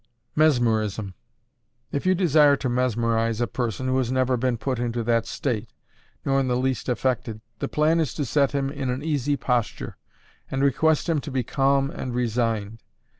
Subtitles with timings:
[0.35, 1.13] Mesmerism.
[1.91, 5.69] If you desire to mesmerise a person, who has never been put into that state,
[6.25, 9.97] nor in the least affected, the plan is to set him in an easy posture,
[10.49, 12.81] and request him to be calm and resigned.